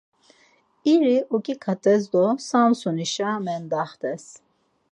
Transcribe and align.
İri 0.93 1.15
oǩiǩates 1.35 2.03
do 2.11 2.25
Samsonişa 2.47 3.29
mendaxtes. 3.45 4.25